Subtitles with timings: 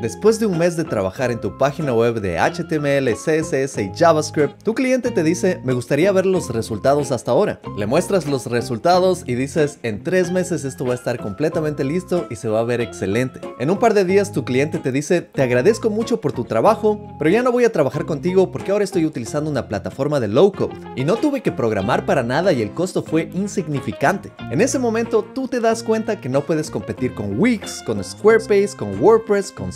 [0.00, 4.62] Después de un mes de trabajar en tu página web de HTML, CSS y JavaScript,
[4.62, 7.60] tu cliente te dice, me gustaría ver los resultados hasta ahora.
[7.78, 12.26] Le muestras los resultados y dices, en tres meses esto va a estar completamente listo
[12.28, 13.40] y se va a ver excelente.
[13.58, 17.16] En un par de días tu cliente te dice, te agradezco mucho por tu trabajo,
[17.18, 20.52] pero ya no voy a trabajar contigo porque ahora estoy utilizando una plataforma de low
[20.52, 24.30] code y no tuve que programar para nada y el costo fue insignificante.
[24.50, 28.76] En ese momento tú te das cuenta que no puedes competir con Wix, con Squarespace,
[28.76, 29.72] con WordPress, con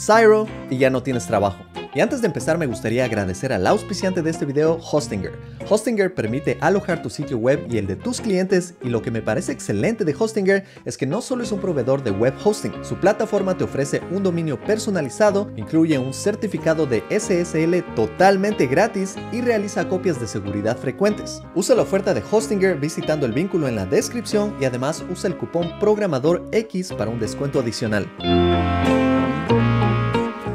[0.68, 1.64] Y ya no tienes trabajo.
[1.94, 5.38] Y antes de empezar me gustaría agradecer al auspiciante de este video, Hostinger.
[5.68, 9.22] Hostinger permite alojar tu sitio web y el de tus clientes y lo que me
[9.22, 12.96] parece excelente de Hostinger es que no solo es un proveedor de web hosting, su
[12.96, 19.88] plataforma te ofrece un dominio personalizado, incluye un certificado de SSL totalmente gratis y realiza
[19.88, 21.40] copias de seguridad frecuentes.
[21.54, 25.36] Usa la oferta de Hostinger visitando el vínculo en la descripción y además usa el
[25.36, 28.08] cupón programador X para un descuento adicional.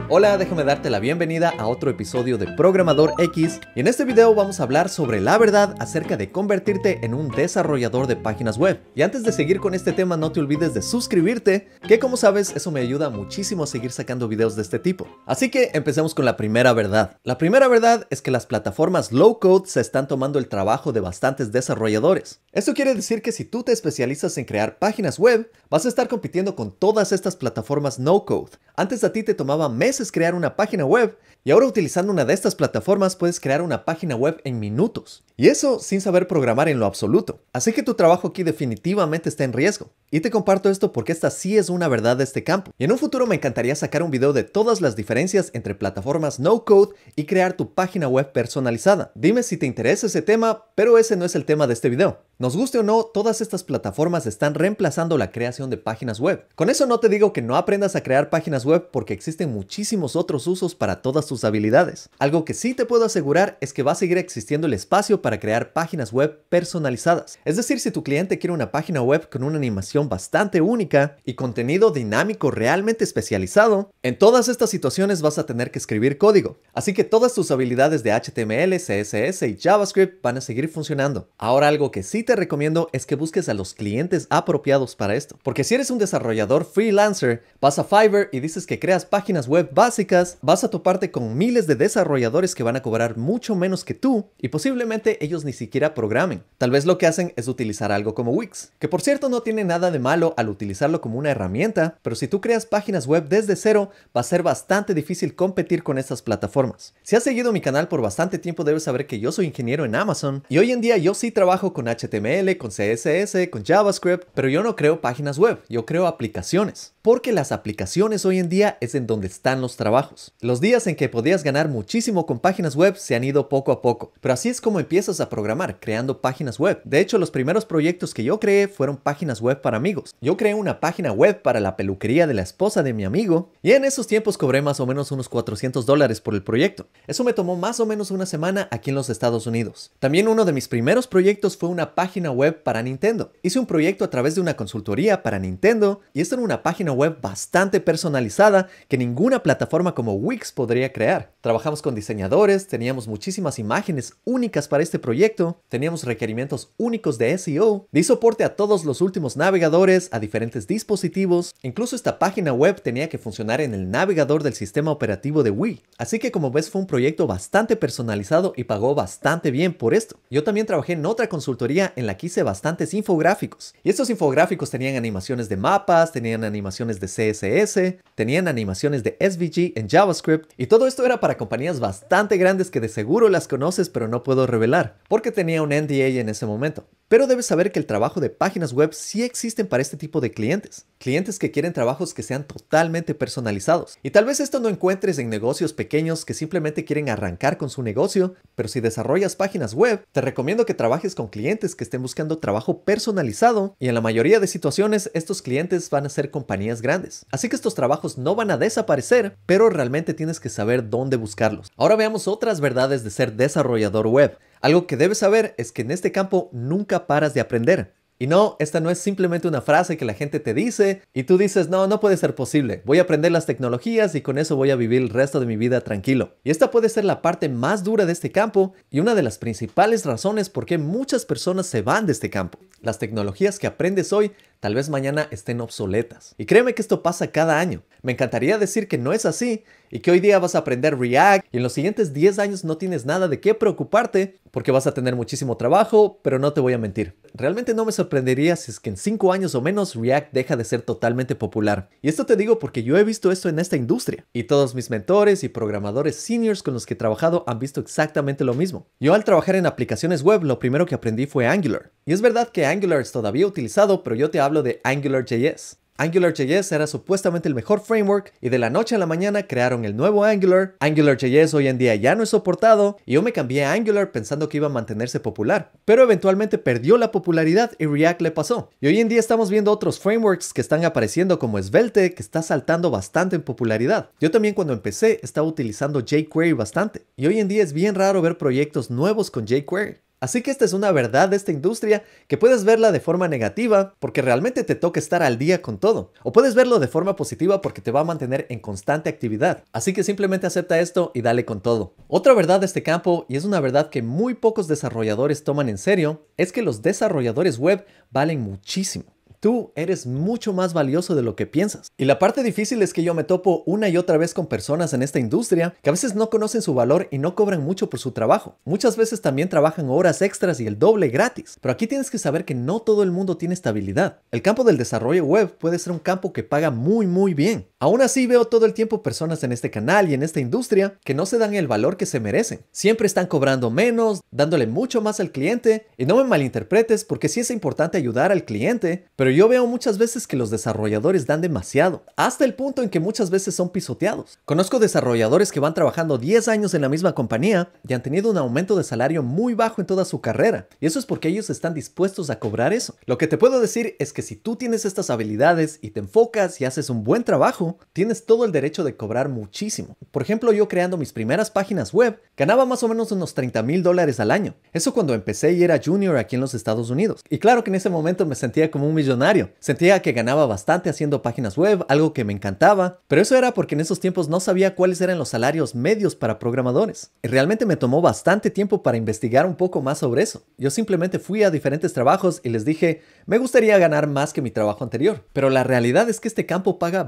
[0.08, 4.36] Hola, déjame darte la bienvenida a otro episodio de Programador X y en este video
[4.36, 8.80] vamos a hablar sobre la verdad acerca de convertirte en un desarrollador de páginas web.
[8.94, 12.56] Y antes de seguir con este tema no te olvides de suscribirte, que como sabes
[12.56, 15.08] eso me ayuda muchísimo a seguir sacando videos de este tipo.
[15.26, 17.18] Así que empecemos con la primera verdad.
[17.24, 21.00] La primera verdad es que las plataformas low code se están tomando el trabajo de
[21.00, 22.42] bastantes desarrolladores.
[22.52, 26.08] Esto quiere decir que si tú te especializas en crear páginas web, vas a estar
[26.08, 28.52] compitiendo con todas estas plataformas no code.
[28.76, 32.34] Antes a ti te tomaba meses crear una página web y ahora utilizando una de
[32.34, 35.24] estas plataformas puedes crear una página web en minutos.
[35.38, 37.44] Y eso sin saber programar en lo absoluto.
[37.54, 39.92] Así que tu trabajo aquí definitivamente está en riesgo.
[40.10, 42.72] Y te comparto esto porque esta sí es una verdad de este campo.
[42.80, 46.40] Y en un futuro me encantaría sacar un video de todas las diferencias entre plataformas
[46.40, 49.12] no code y crear tu página web personalizada.
[49.14, 52.22] Dime si te interesa ese tema, pero ese no es el tema de este video.
[52.38, 56.46] Nos guste o no, todas estas plataformas están reemplazando la creación de páginas web.
[56.56, 60.18] Con eso no te digo que no aprendas a crear páginas web porque existen muchísimos
[60.18, 62.10] otros usos para todas tus habilidades.
[62.20, 65.40] Algo que sí te puedo asegurar es que va a seguir existiendo el espacio para
[65.40, 67.40] crear páginas web personalizadas.
[67.46, 71.36] Es decir, si tu cliente quiere una página web con una animación bastante única y
[71.36, 76.60] contenido dinámico realmente especializado, en todas estas situaciones vas a tener que escribir código.
[76.74, 81.30] Así que todas tus habilidades de HTML, CSS y JavaScript van a seguir funcionando.
[81.38, 85.40] Ahora algo que sí te recomiendo es que busques a los clientes apropiados para esto.
[85.44, 89.70] Porque si eres un desarrollador freelancer, vas a Fiverr y dices que creas páginas web
[89.74, 93.94] básicas, vas a toparte con miles de desarrolladores que van a cobrar mucho menos que
[93.94, 96.44] tú y posiblemente ellos ni siquiera programen.
[96.58, 99.64] Tal vez lo que hacen es utilizar algo como Wix, que por cierto no tiene
[99.64, 103.56] nada de malo al utilizarlo como una herramienta, pero si tú creas páginas web desde
[103.56, 106.94] cero, va a ser bastante difícil competir con estas plataformas.
[107.04, 109.96] Si has seguido mi canal por bastante tiempo, debes saber que yo soy ingeniero en
[109.96, 114.28] Amazon y hoy en día yo sí trabajo con HTML HTML, con CSS, con JavaScript,
[114.34, 116.94] pero yo no creo páginas web, yo creo aplicaciones.
[117.02, 120.34] Porque las aplicaciones hoy en día es en donde están los trabajos.
[120.42, 123.84] Los días en que podías ganar muchísimo con páginas web se han ido poco a
[123.84, 126.82] poco, pero así es como empiezas a programar, creando páginas web.
[126.84, 130.16] De hecho, los primeros proyectos que yo creé fueron páginas web para amigos.
[130.20, 133.74] Yo creé una página web para la peluquería de la esposa de mi amigo y
[133.74, 136.88] en esos tiempos cobré más o menos unos 400 dólares por el proyecto.
[137.06, 139.92] Eso me tomó más o menos una semana aquí en los Estados Unidos.
[140.00, 143.32] También uno de mis primeros proyectos fue una página web para Nintendo.
[143.42, 146.92] Hice un proyecto a través de una consultoría para Nintendo y esta era una página
[146.92, 151.34] web bastante personalizada que ninguna plataforma como Wix podría crear.
[151.42, 157.88] Trabajamos con diseñadores, teníamos muchísimas imágenes únicas para este proyecto, teníamos requerimientos únicos de SEO,
[157.92, 163.10] di soporte a todos los últimos navegadores, a diferentes dispositivos, incluso esta página web tenía
[163.10, 165.84] que funcionar en el navegador del sistema operativo de Wii.
[165.98, 170.18] Así que como ves fue un proyecto bastante personalizado y pagó bastante bien por esto.
[170.30, 173.74] Yo también trabajé en otra consultoría en la que hice bastantes infográficos.
[173.84, 179.78] Y estos infográficos tenían animaciones de mapas, tenían animaciones de CSS, tenían animaciones de SVG
[179.80, 180.52] en JavaScript.
[180.58, 184.24] Y todo esto era para compañías bastante grandes que de seguro las conoces pero no
[184.24, 186.88] puedo revelar, porque tenía un NDA en ese momento.
[187.08, 190.32] Pero debes saber que el trabajo de páginas web sí existen para este tipo de
[190.32, 190.88] clientes.
[190.98, 194.00] Clientes que quieren trabajos que sean totalmente personalizados.
[194.02, 197.84] Y tal vez esto no encuentres en negocios pequeños que simplemente quieren arrancar con su
[197.84, 202.40] negocio, pero si desarrollas páginas web, te recomiendo que trabajes con clientes que estén buscando
[202.40, 207.26] trabajo personalizado y en la mayoría de situaciones estos clientes van a ser compañías grandes.
[207.32, 211.72] Así que estos trabajos no van a desaparecer, pero realmente tienes que saber dónde buscarlos.
[211.78, 214.38] Ahora veamos otras verdades de ser desarrollador web.
[214.62, 217.94] Algo que debes saber es que en este campo nunca paras de aprender.
[218.18, 221.38] Y no, esta no es simplemente una frase que la gente te dice y tú
[221.38, 222.82] dices, no, no puede ser posible.
[222.86, 225.58] Voy a aprender las tecnologías y con eso voy a vivir el resto de mi
[225.58, 226.36] vida tranquilo.
[226.44, 229.38] Y esta puede ser la parte más dura de este campo y una de las
[229.38, 232.58] principales razones por qué muchas personas se van de este campo.
[232.82, 236.36] Las tecnologías que aprendes hoy tal vez mañana estén obsoletas.
[236.38, 237.84] Y créeme que esto pasa cada año.
[238.02, 241.46] Me encantaría decir que no es así y que hoy día vas a aprender React
[241.52, 244.94] y en los siguientes 10 años no tienes nada de qué preocuparte porque vas a
[244.94, 247.16] tener muchísimo trabajo, pero no te voy a mentir.
[247.34, 250.64] Realmente no me sorprendería si es que en 5 años o menos React deja de
[250.64, 251.90] ser totalmente popular.
[252.02, 254.90] Y esto te digo porque yo he visto esto en esta industria y todos mis
[254.90, 258.88] mentores y programadores seniors con los que he trabajado han visto exactamente lo mismo.
[259.00, 261.92] Yo al trabajar en aplicaciones web lo primero que aprendí fue Angular.
[262.08, 265.78] Y es verdad que Angular es todavía utilizado, pero yo te hablo de AngularJS.
[265.98, 269.96] AngularJS era supuestamente el mejor framework y de la noche a la mañana crearon el
[269.96, 270.76] nuevo Angular.
[270.82, 274.50] AngularJS hoy en día ya no es soportado y yo me cambié a Angular pensando
[274.50, 278.70] que iba a mantenerse popular, pero eventualmente perdió la popularidad y React le pasó.
[278.80, 282.44] Y hoy en día estamos viendo otros frameworks que están apareciendo como Svelte que está
[282.44, 284.12] saltando bastante en popularidad.
[284.20, 288.22] Yo también cuando empecé estaba utilizando jQuery bastante y hoy en día es bien raro
[288.22, 290.05] ver proyectos nuevos con jQuery.
[290.26, 293.94] Así que esta es una verdad de esta industria que puedes verla de forma negativa
[294.00, 296.14] porque realmente te toca estar al día con todo.
[296.24, 299.64] O puedes verlo de forma positiva porque te va a mantener en constante actividad.
[299.72, 301.94] Así que simplemente acepta esto y dale con todo.
[302.08, 305.78] Otra verdad de este campo, y es una verdad que muy pocos desarrolladores toman en
[305.78, 309.15] serio, es que los desarrolladores web valen muchísimo.
[309.46, 311.92] Tú eres mucho más valioso de lo que piensas.
[311.98, 314.92] Y la parte difícil es que yo me topo una y otra vez con personas
[314.96, 318.00] en esta industria que a veces no conocen su valor y no cobran mucho por
[318.00, 318.58] su trabajo.
[318.66, 321.60] Muchas veces también trabajan horas extras y el doble gratis.
[321.62, 324.18] Pero aquí tienes que saber que no todo el mundo tiene estabilidad.
[324.32, 327.68] El campo del desarrollo web puede ser un campo que paga muy muy bien.
[327.86, 331.14] Aún así veo todo el tiempo personas en este canal y en esta industria que
[331.14, 332.62] no se dan el valor que se merecen.
[332.72, 337.42] Siempre están cobrando menos, dándole mucho más al cliente y no me malinterpretes porque sí
[337.42, 342.04] es importante ayudar al cliente, pero yo veo muchas veces que los desarrolladores dan demasiado,
[342.16, 344.40] hasta el punto en que muchas veces son pisoteados.
[344.46, 348.40] Conozco desarrolladores que van trabajando 10 años en la misma compañía y han tenido un
[348.40, 351.76] aumento de salario muy bajo en toda su carrera, y eso es porque ellos están
[351.76, 352.96] dispuestos a cobrar eso.
[353.06, 356.60] Lo que te puedo decir es que si tú tienes estas habilidades y te enfocas
[356.60, 359.98] y haces un buen trabajo, tienes todo el derecho de cobrar muchísimo.
[360.12, 363.84] Por ejemplo, yo creando mis primeras páginas web, ganaba más o menos unos 30 mil
[363.84, 364.56] dólares al año.
[364.74, 367.22] Eso cuando empecé y era junior aquí en los Estados Unidos.
[367.30, 369.26] Y claro que en ese momento me sentía como un millonario
[369.60, 373.76] Sentía que ganaba bastante haciendo páginas web, algo que me encantaba, pero eso era porque
[373.76, 377.12] en esos tiempos no sabía cuáles eran los salarios medios para programadores.
[377.24, 380.44] Y realmente me tomó bastante tiempo para investigar un poco más sobre eso.
[380.58, 384.52] Yo simplemente fui a diferentes trabajos y les dije, me gustaría ganar más que mi
[384.52, 387.04] trabajo anterior, pero la realidad es que este campo paga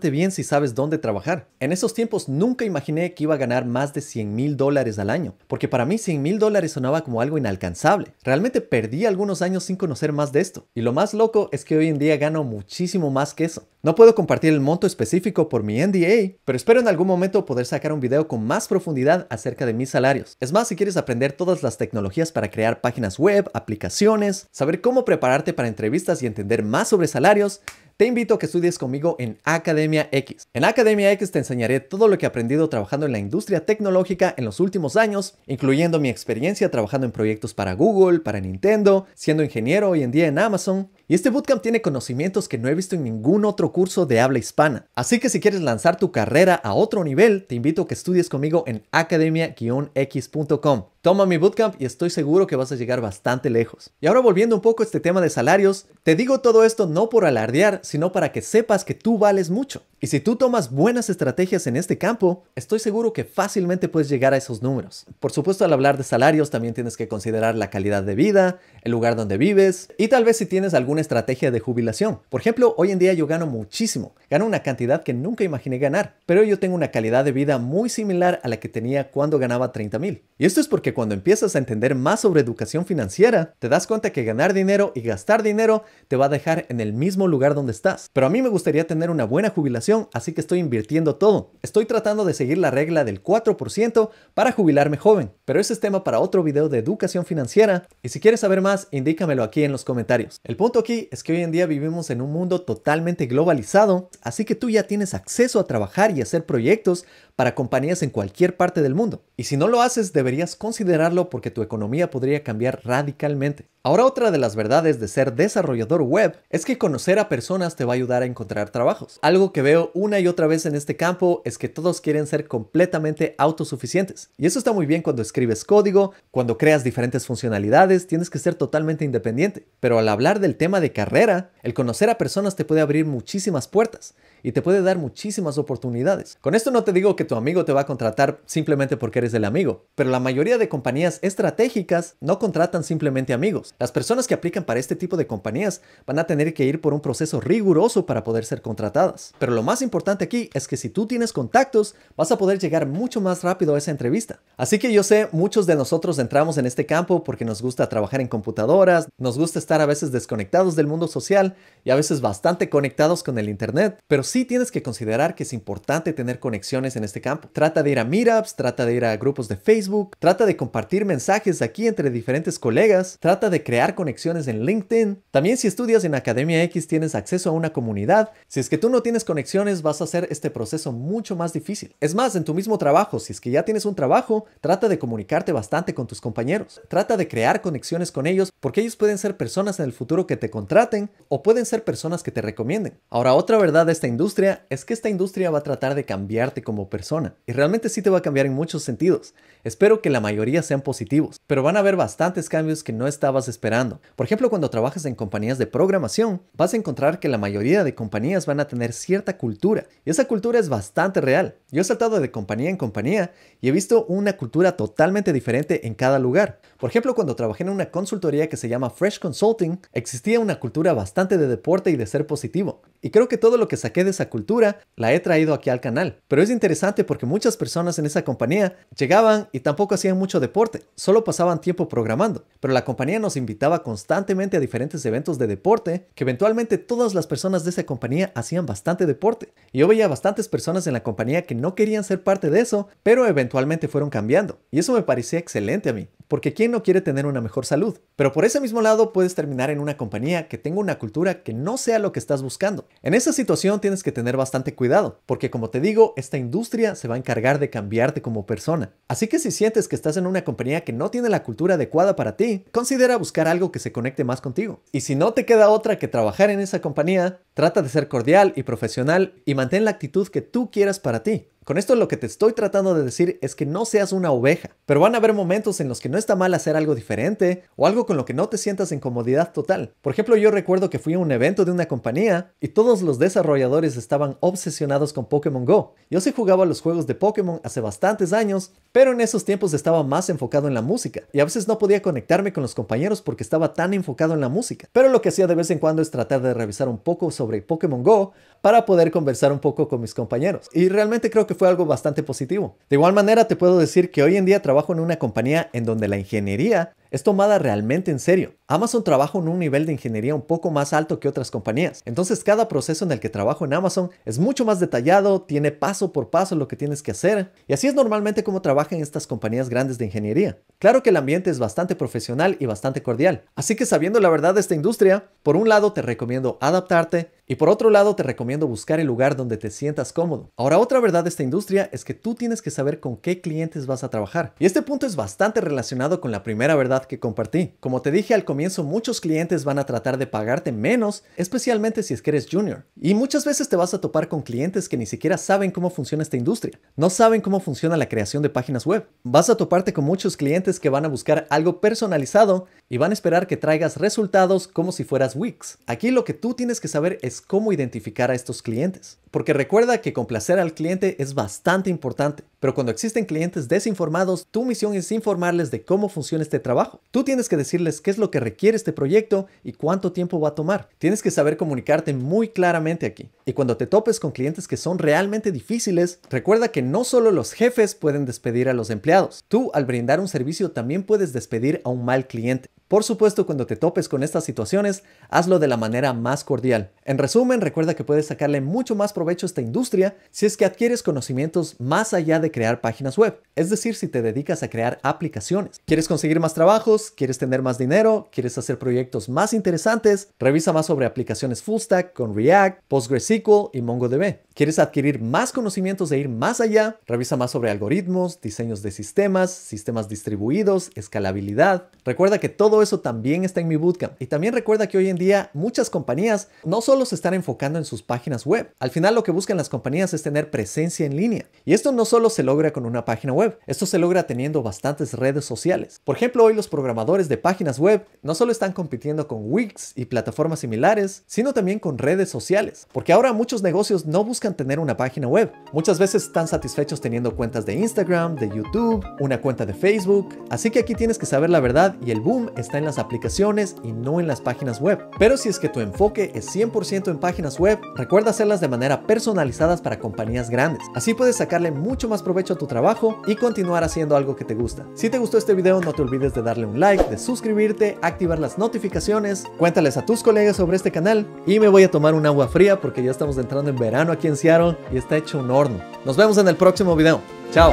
[0.00, 1.48] bien si sabes dónde trabajar.
[1.60, 5.10] En esos tiempos nunca imaginé que iba a ganar más de 100 mil dólares al
[5.10, 8.14] año, porque para mí 100 mil dólares sonaba como algo inalcanzable.
[8.22, 10.66] Realmente perdí algunos años sin conocer más de esto.
[10.74, 13.68] Y lo más loco es que hoy en día gano muchísimo más que eso.
[13.82, 17.66] No puedo compartir el monto específico por mi NDA, pero espero en algún momento poder
[17.66, 20.38] sacar un video con más profundidad acerca de mis salarios.
[20.40, 25.04] Es más, si quieres aprender todas las tecnologías para crear páginas web, aplicaciones, saber cómo
[25.04, 27.60] prepararte para entrevistas y entender más sobre salarios,
[27.96, 30.48] te invito a que estudies conmigo en Academia X.
[30.52, 34.34] En Academia X te enseñaré todo lo que he aprendido trabajando en la industria tecnológica
[34.36, 39.44] en los últimos años, incluyendo mi experiencia trabajando en proyectos para Google, para Nintendo, siendo
[39.44, 40.88] ingeniero hoy en día en Amazon.
[41.06, 44.38] Y este bootcamp tiene conocimientos que no he visto en ningún otro curso de habla
[44.38, 44.86] hispana.
[44.94, 48.30] Así que si quieres lanzar tu carrera a otro nivel, te invito a que estudies
[48.30, 50.84] conmigo en academia-x.com.
[51.02, 53.90] Toma mi bootcamp y estoy seguro que vas a llegar bastante lejos.
[54.00, 57.10] Y ahora volviendo un poco a este tema de salarios, te digo todo esto no
[57.10, 59.82] por alardear, sino para que sepas que tú vales mucho.
[60.04, 64.34] Y si tú tomas buenas estrategias en este campo, estoy seguro que fácilmente puedes llegar
[64.34, 65.06] a esos números.
[65.18, 68.92] Por supuesto, al hablar de salarios también tienes que considerar la calidad de vida, el
[68.92, 72.18] lugar donde vives y tal vez si tienes alguna estrategia de jubilación.
[72.28, 76.16] Por ejemplo, hoy en día yo gano muchísimo, gano una cantidad que nunca imaginé ganar,
[76.26, 79.72] pero yo tengo una calidad de vida muy similar a la que tenía cuando ganaba
[79.72, 80.22] 30 mil.
[80.36, 84.10] Y esto es porque cuando empiezas a entender más sobre educación financiera, te das cuenta
[84.10, 87.72] que ganar dinero y gastar dinero te va a dejar en el mismo lugar donde
[87.72, 88.10] estás.
[88.12, 91.52] Pero a mí me gustaría tener una buena jubilación, así que estoy invirtiendo todo.
[91.62, 96.04] Estoy tratando de seguir la regla del 4% para jubilarme joven, pero ese es tema
[96.04, 99.84] para otro video de educación financiera y si quieres saber más, indícamelo aquí en los
[99.84, 100.40] comentarios.
[100.44, 104.44] El punto aquí es que hoy en día vivimos en un mundo totalmente globalizado, así
[104.44, 107.04] que tú ya tienes acceso a trabajar y hacer proyectos
[107.36, 109.24] para compañías en cualquier parte del mundo.
[109.36, 113.66] Y si no lo haces, deberías considerarlo porque tu economía podría cambiar radicalmente.
[113.86, 117.84] Ahora otra de las verdades de ser desarrollador web es que conocer a personas te
[117.84, 119.18] va a ayudar a encontrar trabajos.
[119.20, 122.48] Algo que veo una y otra vez en este campo es que todos quieren ser
[122.48, 124.30] completamente autosuficientes.
[124.38, 128.54] Y eso está muy bien cuando escribes código, cuando creas diferentes funcionalidades, tienes que ser
[128.54, 129.66] totalmente independiente.
[129.80, 133.68] Pero al hablar del tema de carrera, el conocer a personas te puede abrir muchísimas
[133.68, 136.38] puertas y te puede dar muchísimas oportunidades.
[136.40, 139.20] Con esto no te digo que que tu amigo te va a contratar simplemente porque
[139.20, 143.74] eres el amigo, pero la mayoría de compañías estratégicas no contratan simplemente amigos.
[143.78, 146.92] Las personas que aplican para este tipo de compañías van a tener que ir por
[146.92, 149.32] un proceso riguroso para poder ser contratadas.
[149.38, 152.86] Pero lo más importante aquí es que si tú tienes contactos, vas a poder llegar
[152.86, 154.40] mucho más rápido a esa entrevista.
[154.58, 158.20] Así que yo sé, muchos de nosotros entramos en este campo porque nos gusta trabajar
[158.20, 162.68] en computadoras, nos gusta estar a veces desconectados del mundo social y a veces bastante
[162.68, 167.04] conectados con el Internet, pero sí tienes que considerar que es importante tener conexiones en
[167.04, 167.48] este campo.
[167.52, 171.04] Trata de ir a meetups, trata de ir a grupos de Facebook, trata de compartir
[171.04, 175.22] mensajes aquí entre diferentes colegas, trata de crear conexiones en LinkedIn.
[175.30, 178.32] También si estudias en Academia X tienes acceso a una comunidad.
[178.48, 181.94] Si es que tú no tienes conexiones vas a hacer este proceso mucho más difícil.
[182.00, 184.98] Es más, en tu mismo trabajo, si es que ya tienes un trabajo, trata de
[184.98, 186.80] comunicarte bastante con tus compañeros.
[186.88, 190.36] Trata de crear conexiones con ellos porque ellos pueden ser personas en el futuro que
[190.36, 192.98] te contraten o pueden ser personas que te recomienden.
[193.10, 196.62] Ahora, otra verdad de esta industria es que esta industria va a tratar de cambiarte
[196.62, 197.03] como persona
[197.46, 199.34] y realmente sí te va a cambiar en muchos sentidos.
[199.62, 203.48] Espero que la mayoría sean positivos, pero van a haber bastantes cambios que no estabas
[203.48, 204.00] esperando.
[204.16, 207.94] Por ejemplo, cuando trabajas en compañías de programación, vas a encontrar que la mayoría de
[207.94, 211.56] compañías van a tener cierta cultura y esa cultura es bastante real.
[211.70, 215.94] Yo he saltado de compañía en compañía y he visto una cultura totalmente diferente en
[215.94, 216.60] cada lugar.
[216.78, 220.92] Por ejemplo, cuando trabajé en una consultoría que se llama Fresh Consulting, existía una cultura
[220.92, 222.82] bastante de deporte y de ser positivo.
[223.04, 225.82] Y creo que todo lo que saqué de esa cultura la he traído aquí al
[225.82, 226.22] canal.
[226.26, 230.80] Pero es interesante porque muchas personas en esa compañía llegaban y tampoco hacían mucho deporte,
[230.94, 232.46] solo pasaban tiempo programando.
[232.60, 237.26] Pero la compañía nos invitaba constantemente a diferentes eventos de deporte que eventualmente todas las
[237.26, 239.52] personas de esa compañía hacían bastante deporte.
[239.70, 242.88] Y yo veía bastantes personas en la compañía que no querían ser parte de eso,
[243.02, 244.60] pero eventualmente fueron cambiando.
[244.70, 247.98] Y eso me parecía excelente a mí, porque ¿quién no quiere tener una mejor salud?
[248.16, 251.52] Pero por ese mismo lado puedes terminar en una compañía que tenga una cultura que
[251.52, 252.86] no sea lo que estás buscando.
[253.02, 257.08] En esa situación tienes que tener bastante cuidado, porque como te digo, esta industria se
[257.08, 258.92] va a encargar de cambiarte como persona.
[259.08, 262.16] Así que si sientes que estás en una compañía que no tiene la cultura adecuada
[262.16, 264.80] para ti, considera buscar algo que se conecte más contigo.
[264.92, 268.52] Y si no te queda otra que trabajar en esa compañía, trata de ser cordial
[268.56, 271.48] y profesional y mantén la actitud que tú quieras para ti.
[271.64, 274.76] Con esto lo que te estoy tratando de decir es que no seas una oveja,
[274.84, 277.86] pero van a haber momentos en los que no está mal hacer algo diferente o
[277.86, 279.94] algo con lo que no te sientas en comodidad total.
[280.02, 283.18] Por ejemplo, yo recuerdo que fui a un evento de una compañía y todos los
[283.18, 285.94] desarrolladores estaban obsesionados con Pokémon Go.
[286.10, 290.02] Yo sí jugaba los juegos de Pokémon hace bastantes años, pero en esos tiempos estaba
[290.02, 293.42] más enfocado en la música y a veces no podía conectarme con los compañeros porque
[293.42, 294.86] estaba tan enfocado en la música.
[294.92, 297.62] Pero lo que hacía de vez en cuando es tratar de revisar un poco sobre
[297.62, 300.68] Pokémon Go para poder conversar un poco con mis compañeros.
[300.72, 302.76] Y realmente creo que fue algo bastante positivo.
[302.90, 305.84] De igual manera te puedo decir que hoy en día trabajo en una compañía en
[305.84, 308.54] donde la ingeniería es tomada realmente en serio.
[308.66, 312.02] Amazon trabaja en un nivel de ingeniería un poco más alto que otras compañías.
[312.06, 316.12] Entonces cada proceso en el que trabajo en Amazon es mucho más detallado, tiene paso
[316.12, 317.52] por paso lo que tienes que hacer.
[317.68, 320.58] Y así es normalmente como trabajan estas compañías grandes de ingeniería.
[320.80, 323.44] Claro que el ambiente es bastante profesional y bastante cordial.
[323.54, 327.56] Así que sabiendo la verdad de esta industria, por un lado te recomiendo adaptarte y
[327.56, 330.50] por otro lado te recomiendo buscar el lugar donde te sientas cómodo.
[330.56, 333.86] Ahora otra verdad de esta industria es que tú tienes que saber con qué clientes
[333.86, 334.54] vas a trabajar.
[334.58, 337.74] Y este punto es bastante relacionado con la primera verdad que compartí.
[337.80, 342.14] Como te dije al comienzo, muchos clientes van a tratar de pagarte menos, especialmente si
[342.14, 342.84] es que eres junior.
[343.00, 346.22] Y muchas veces te vas a topar con clientes que ni siquiera saben cómo funciona
[346.22, 346.78] esta industria.
[346.96, 349.06] No saben cómo funciona la creación de páginas web.
[349.22, 353.14] Vas a toparte con muchos clientes que van a buscar algo personalizado y van a
[353.14, 355.78] esperar que traigas resultados como si fueras Wix.
[355.86, 359.18] Aquí lo que tú tienes que saber es cómo identificar a estos clientes.
[359.30, 364.64] Porque recuerda que complacer al cliente es bastante importante, pero cuando existen clientes desinformados, tu
[364.64, 366.93] misión es informarles de cómo funciona este trabajo.
[367.10, 370.50] Tú tienes que decirles qué es lo que requiere este proyecto y cuánto tiempo va
[370.50, 370.88] a tomar.
[370.98, 373.30] Tienes que saber comunicarte muy claramente aquí.
[373.44, 377.52] Y cuando te topes con clientes que son realmente difíciles, recuerda que no solo los
[377.52, 379.44] jefes pueden despedir a los empleados.
[379.48, 382.70] Tú, al brindar un servicio, también puedes despedir a un mal cliente.
[382.88, 386.90] Por supuesto, cuando te topes con estas situaciones, hazlo de la manera más cordial.
[387.04, 390.66] En resumen, recuerda que puedes sacarle mucho más provecho a esta industria si es que
[390.66, 394.98] adquieres conocimientos más allá de crear páginas web, es decir, si te dedicas a crear
[395.02, 395.80] aplicaciones.
[395.86, 397.10] ¿Quieres conseguir más trabajos?
[397.10, 398.28] ¿Quieres tener más dinero?
[398.30, 400.28] ¿Quieres hacer proyectos más interesantes?
[400.38, 404.40] Revisa más sobre aplicaciones full stack con React, PostgreSQL y MongoDB.
[404.54, 407.00] ¿Quieres adquirir más conocimientos e ir más allá?
[407.06, 411.88] Revisa más sobre algoritmos, diseños de sistemas, sistemas distribuidos, escalabilidad.
[412.04, 414.20] Recuerda que todo eso también está en mi bootcamp.
[414.20, 417.84] Y también recuerda que hoy en día muchas compañías no solo se están enfocando en
[417.84, 418.72] sus páginas web.
[418.78, 421.46] Al final lo que buscan las compañías es tener presencia en línea.
[421.64, 425.14] Y esto no solo se logra con una página web, esto se logra teniendo bastantes
[425.14, 426.00] redes sociales.
[426.04, 430.06] Por ejemplo, hoy los programadores de páginas web no solo están compitiendo con Wix y
[430.06, 432.86] plataformas similares, sino también con redes sociales.
[432.92, 435.52] Porque ahora muchos negocios no buscan tener una página web.
[435.72, 440.34] Muchas veces están satisfechos teniendo cuentas de Instagram, de YouTube, una cuenta de Facebook.
[440.50, 443.76] Así que aquí tienes que saber la verdad y el boom está en las aplicaciones
[443.82, 444.98] y no en las páginas web.
[445.18, 449.06] Pero si es que tu enfoque es 100% en páginas web, recuerda hacerlas de manera
[449.06, 450.82] personalizadas para compañías grandes.
[450.94, 454.54] Así puedes sacarle mucho más provecho a tu trabajo y continuar haciendo algo que te
[454.54, 454.86] gusta.
[454.94, 458.38] Si te gustó este video, no te olvides de darle un like, de suscribirte, activar
[458.38, 462.26] las notificaciones, cuéntales a tus colegas sobre este canal y me voy a tomar un
[462.26, 465.50] agua fría porque ya estamos entrando en verano aquí en Seattle y está hecho un
[465.50, 465.78] horno.
[466.04, 467.20] Nos vemos en el próximo video.
[467.52, 467.72] Chao.